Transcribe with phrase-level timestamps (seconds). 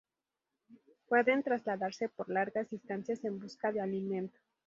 [1.07, 4.39] Pueden trasladarse por largas distancias en busca de alimento.